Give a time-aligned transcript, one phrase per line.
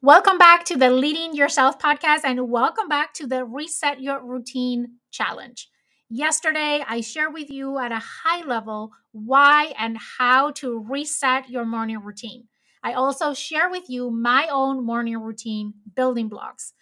[0.00, 4.98] Welcome back to the Leading Yourself podcast and welcome back to the Reset Your Routine
[5.10, 5.68] Challenge.
[6.08, 11.64] Yesterday, I shared with you at a high level why and how to reset your
[11.64, 12.44] morning routine.
[12.84, 16.74] I also share with you my own morning routine building blocks.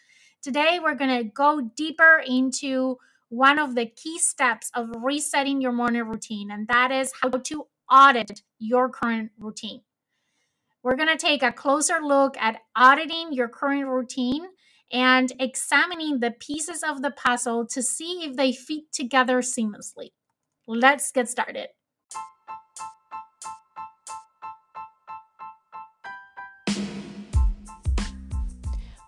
[0.43, 2.99] Today, we're going to go deeper into
[3.31, 7.67] one of the key steps of resetting your morning routine, and that is how to
[7.91, 9.81] audit your current routine.
[10.87, 14.45] We're going to take a closer look at auditing your current routine
[14.93, 20.11] and examining the pieces of the puzzle to see if they fit together seamlessly.
[20.69, 21.71] Let's get started.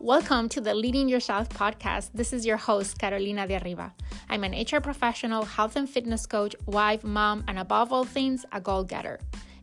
[0.00, 2.10] Welcome to the Leading Yourself podcast.
[2.12, 3.94] This is your host, Carolina de Arriba.
[4.28, 8.60] I'm an HR professional, health and fitness coach, wife, mom, and above all things, a
[8.60, 9.20] goal getter.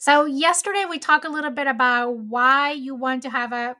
[0.00, 3.76] So, yesterday we talked a little bit about why you want to have a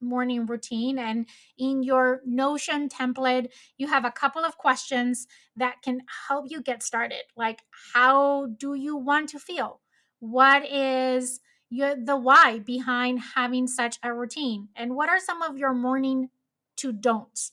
[0.00, 1.00] morning routine.
[1.00, 1.26] And
[1.58, 6.84] in your Notion template, you have a couple of questions that can help you get
[6.84, 7.22] started.
[7.36, 9.80] Like, how do you want to feel?
[10.20, 14.68] What is your, the why behind having such a routine?
[14.76, 16.30] And what are some of your morning
[16.76, 17.50] to don'ts?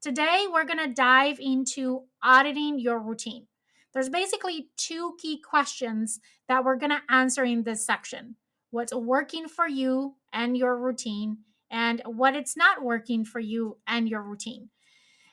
[0.00, 3.48] Today, we're going to dive into auditing your routine.
[3.94, 8.36] There's basically two key questions that we're going to answer in this section
[8.70, 11.38] what's working for you and your routine,
[11.70, 14.68] and what it's not working for you and your routine.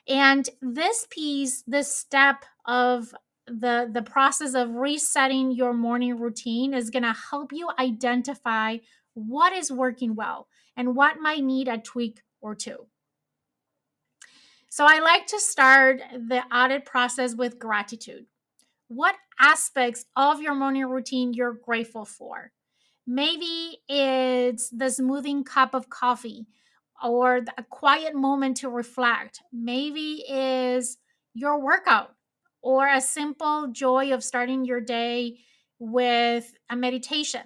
[0.08, 3.12] And this piece, this step of
[3.46, 8.78] the the process of resetting your morning routine is going to help you identify
[9.14, 10.46] what is working well
[10.76, 12.86] and what might need a tweak or two.
[14.68, 18.26] So I like to start the audit process with gratitude
[18.94, 22.52] what aspects of your morning routine you're grateful for.
[23.06, 26.46] Maybe it's the smoothing cup of coffee
[27.02, 29.40] or a quiet moment to reflect.
[29.52, 30.98] Maybe is
[31.34, 32.14] your workout
[32.62, 35.38] or a simple joy of starting your day
[35.78, 37.42] with a meditation.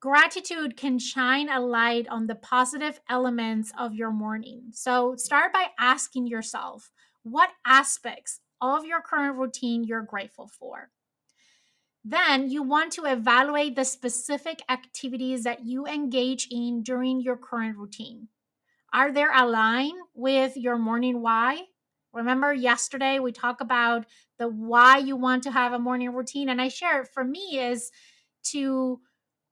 [0.00, 4.64] Gratitude can shine a light on the positive elements of your morning.
[4.72, 6.90] So start by asking yourself
[7.22, 10.90] what aspects of your current routine you're grateful for.
[12.04, 17.76] Then you want to evaluate the specific activities that you engage in during your current
[17.76, 18.28] routine.
[18.92, 21.64] Are they aligned with your morning why?
[22.12, 24.06] Remember yesterday we talked about
[24.38, 27.58] the why you want to have a morning routine and I share it for me
[27.58, 27.90] is
[28.44, 29.00] to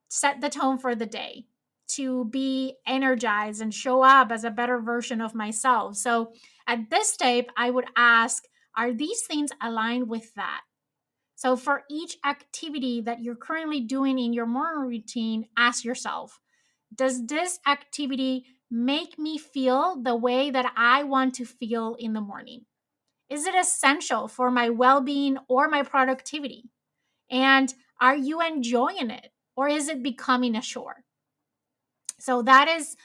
[0.08, 1.44] set the tone for the day,
[1.88, 5.96] to be energized and show up as a better version of myself.
[5.96, 6.32] So
[6.66, 8.44] at this step I would ask
[8.76, 10.62] are these things aligned with that?
[11.34, 16.40] So, for each activity that you're currently doing in your morning routine, ask yourself
[16.94, 22.20] Does this activity make me feel the way that I want to feel in the
[22.20, 22.66] morning?
[23.30, 26.70] Is it essential for my well being or my productivity?
[27.30, 31.04] And are you enjoying it or is it becoming a chore?
[32.18, 32.96] So, that is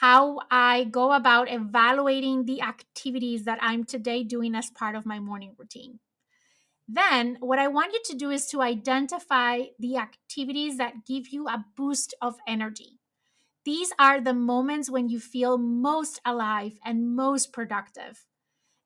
[0.00, 5.18] how I go about evaluating the activities that I'm today doing as part of my
[5.18, 6.00] morning routine.
[6.88, 11.46] Then, what I want you to do is to identify the activities that give you
[11.48, 12.98] a boost of energy.
[13.64, 18.26] These are the moments when you feel most alive and most productive.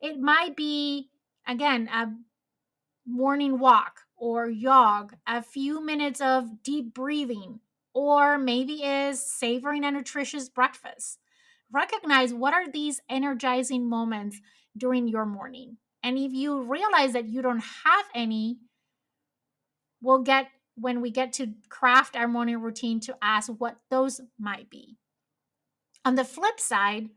[0.00, 1.10] It might be,
[1.46, 2.12] again, a
[3.06, 7.60] morning walk or jog, a few minutes of deep breathing,
[7.94, 11.19] or maybe is savoring a nutritious breakfast.
[11.72, 14.40] Recognize what are these energizing moments
[14.76, 15.78] during your morning.
[16.02, 18.58] And if you realize that you don't have any,
[20.00, 24.70] we'll get when we get to craft our morning routine to ask what those might
[24.70, 24.96] be.
[26.05, 27.11] On the flip side,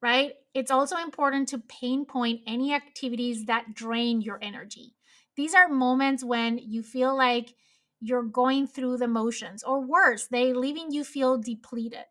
[0.00, 4.94] right, it's also important to pinpoint any activities that drain your energy.
[5.36, 7.54] These are moments when you feel like
[8.02, 12.04] you're going through the motions, or worse, they leaving you feel depleted.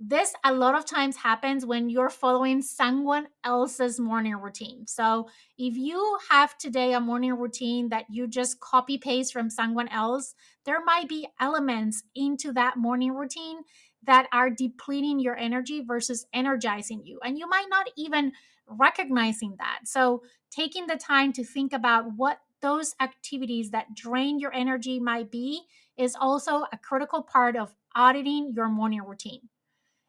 [0.00, 4.86] This a lot of times happens when you're following someone else's morning routine.
[4.86, 9.88] So, if you have today a morning routine that you just copy paste from someone
[9.88, 10.34] else,
[10.64, 13.62] there might be elements into that morning routine
[14.04, 17.18] that are depleting your energy versus energizing you.
[17.24, 18.32] And you might not even
[18.68, 19.80] recognizing that.
[19.84, 25.30] So, taking the time to think about what those activities that drain your energy might
[25.30, 25.62] be
[25.96, 29.48] is also a critical part of auditing your morning routine.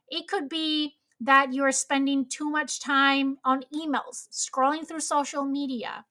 [0.09, 6.05] It could be that you're spending too much time on emails, scrolling through social media,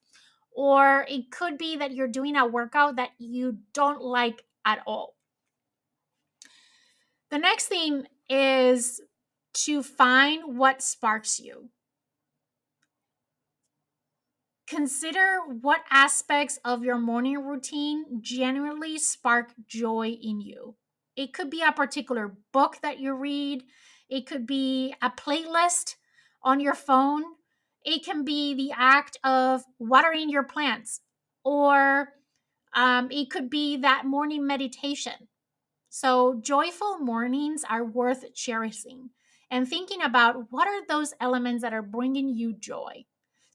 [0.51, 5.15] or it could be that you're doing a workout that you don't like at all.
[7.31, 9.01] The next thing is
[9.53, 11.69] to find what sparks you.
[14.69, 20.75] Consider what aspects of your morning routine genuinely spark joy in you.
[21.15, 23.63] It could be a particular book that you read,
[24.09, 25.95] it could be a playlist
[26.43, 27.23] on your phone,
[27.83, 31.01] it can be the act of watering your plants,
[31.43, 32.09] or
[32.75, 35.29] um, it could be that morning meditation.
[35.89, 39.09] So, joyful mornings are worth cherishing
[39.49, 43.05] and thinking about what are those elements that are bringing you joy.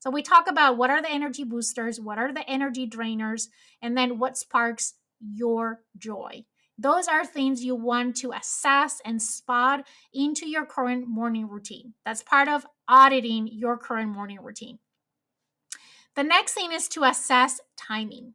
[0.05, 3.49] So we talk about what are the energy boosters, what are the energy drainers,
[3.81, 6.45] and then what sparks your joy.
[6.77, 11.95] Those are things you want to assess and spot into your current morning routine.
[12.05, 14.79] That's part of auditing your current morning routine.
[16.17, 18.35] The next thing is to assess timing.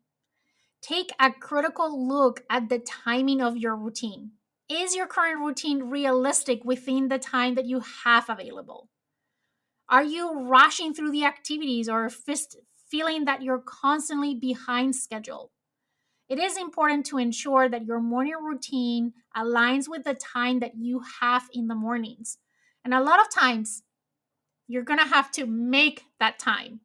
[0.81, 4.31] Take a critical look at the timing of your routine.
[4.72, 8.89] Is your current routine realistic within the time that you have available?
[9.89, 12.57] Are you rushing through the activities or fist,
[12.89, 15.51] feeling that you're constantly behind schedule?
[16.30, 21.01] It is important to ensure that your morning routine aligns with the time that you
[21.21, 22.38] have in the mornings.
[22.86, 23.81] And a lot of times,
[24.68, 26.81] you're going to have to make that time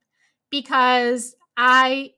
[0.51, 2.12] because I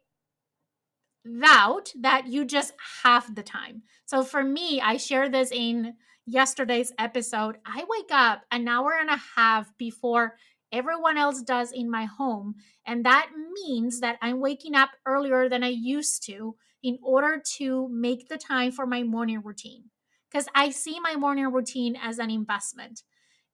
[1.41, 2.73] doubt that you just
[3.03, 3.83] have the time.
[4.05, 5.95] So for me, I share this in
[6.25, 7.57] yesterday's episode.
[7.67, 10.37] I wake up an hour and a half before
[10.73, 12.55] everyone else does in my home.
[12.87, 17.89] And that means that I'm waking up earlier than I used to in order to
[17.91, 19.85] make the time for my morning routine.
[20.31, 23.03] Because I see my morning routine as an investment.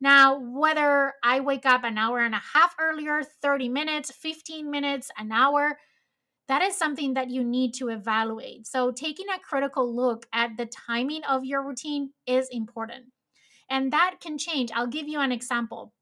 [0.00, 5.10] Now, whether I wake up an hour and a half earlier, 30 minutes, 15 minutes,
[5.16, 5.78] an hour,
[6.48, 8.66] that is something that you need to evaluate.
[8.66, 13.06] So, taking a critical look at the timing of your routine is important.
[13.70, 14.70] And that can change.
[14.74, 15.92] I'll give you an example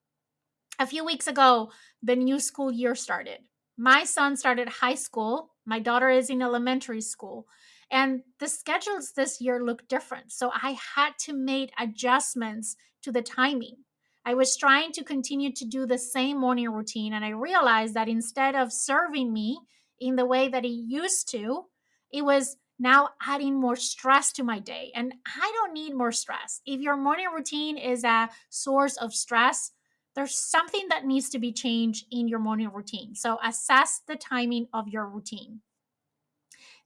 [0.81, 1.71] a few weeks ago,
[2.03, 3.41] the new school year started.
[3.77, 5.50] My son started high school.
[5.67, 7.47] My daughter is in elementary school.
[7.91, 10.32] And the schedules this year look different.
[10.32, 13.77] So I had to make adjustments to the timing.
[14.25, 17.12] I was trying to continue to do the same morning routine.
[17.12, 19.59] And I realized that instead of serving me
[19.99, 21.65] in the way that it used to,
[22.11, 24.93] it was now adding more stress to my day.
[24.94, 26.62] And I don't need more stress.
[26.65, 29.73] If your morning routine is a source of stress,
[30.15, 33.15] there's something that needs to be changed in your morning routine.
[33.15, 35.61] So assess the timing of your routine.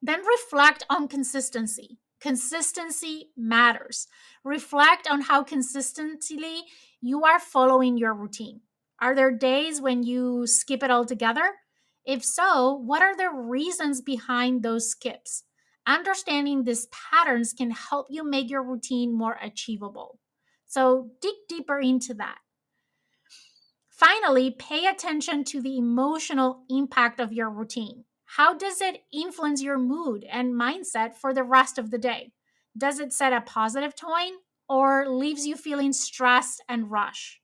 [0.03, 1.99] Then reflect on consistency.
[2.21, 4.07] Consistency matters.
[4.45, 6.63] Reflect on how consistently
[7.01, 8.61] you are following your routine.
[9.01, 11.53] Are there days when you skip it altogether?
[12.05, 15.45] If so, what are the reasons behind those skips?
[15.87, 20.19] Understanding these patterns can help you make your routine more achievable.
[20.67, 22.39] So dig deeper into that.
[23.95, 28.05] Finally, pay attention to the emotional impact of your routine.
[28.25, 32.33] How does it influence your mood and mindset for the rest of the day?
[32.77, 34.33] Does it set a positive tone
[34.69, 37.41] or leaves you feeling stressed and rushed?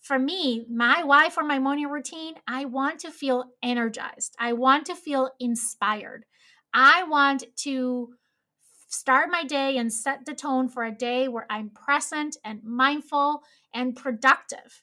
[0.00, 4.34] For me, my why for my morning routine, I want to feel energized.
[4.40, 6.24] I want to feel inspired.
[6.74, 8.14] I want to
[8.88, 13.44] start my day and set the tone for a day where I'm present and mindful
[13.72, 14.82] and productive.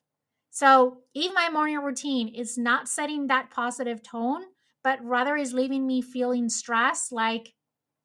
[0.51, 4.43] So, if my morning routine is not setting that positive tone,
[4.83, 7.53] but rather is leaving me feeling stressed like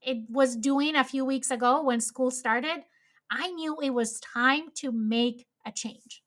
[0.00, 2.84] it was doing a few weeks ago when school started,
[3.30, 6.22] I knew it was time to make a change.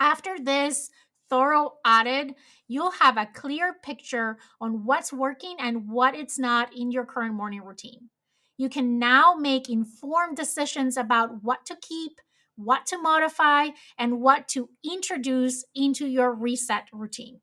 [0.00, 0.90] After this
[1.30, 2.34] thorough audit,
[2.66, 7.34] you'll have a clear picture on what's working and what it's not in your current
[7.34, 8.10] morning routine.
[8.56, 12.20] You can now make informed decisions about what to keep
[12.58, 17.40] what to modify, and what to introduce into your reset routine.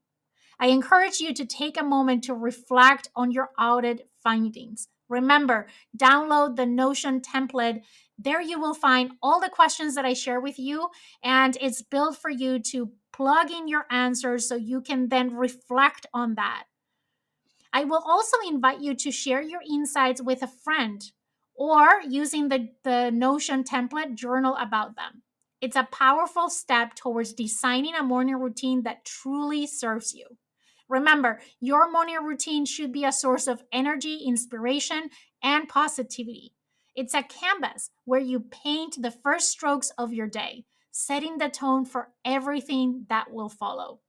[0.60, 4.88] I encourage you to take a moment to reflect on your audit findings.
[5.10, 5.68] Remember,
[5.98, 7.82] download the Notion template
[8.18, 10.90] There you will find all the questions that I share with you,
[11.24, 16.06] and it's built for you to plug in your answers so you can then reflect
[16.14, 16.66] on that.
[17.74, 21.02] I will also invite you to share your insights with a friend
[21.56, 25.24] or using the, the Notion template, journal about them.
[25.62, 30.26] It's a powerful step towards designing a morning routine that truly serves you.
[30.88, 35.10] Remember, your morning routine should be a source of energy, inspiration,
[35.42, 36.54] and positivity.
[36.96, 41.86] It's a canvas where you paint the first strokes of your day, setting the tone
[41.86, 44.00] for everything that will follow.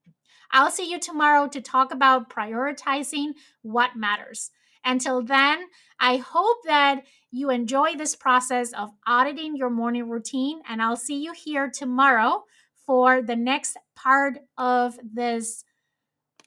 [0.50, 4.50] I'll see you tomorrow to talk about prioritizing what matters.
[4.86, 5.64] Until then,
[5.98, 7.02] I hope that
[7.32, 12.44] you enjoy this process of auditing your morning routine, and I'll see you here tomorrow
[12.86, 15.64] for the next part of this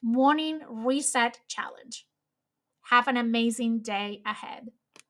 [0.02, 2.06] morning reset challenge.
[2.84, 4.70] Have an amazing day ahead.